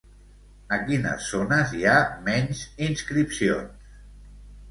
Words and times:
A 0.75 0.77
quines 0.85 1.27
zones 1.33 1.75
hi 1.81 1.85
ha 1.91 1.93
menys 2.29 2.63
inscripcions? 2.87 3.93